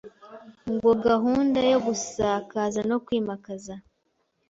[0.73, 3.73] ngo gahunda yo gusakaza no kwimakaza